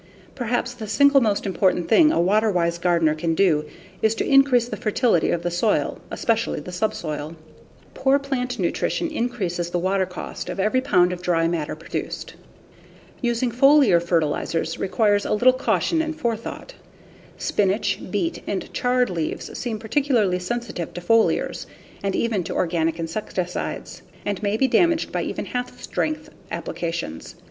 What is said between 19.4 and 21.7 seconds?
seem particularly sensitive to foliars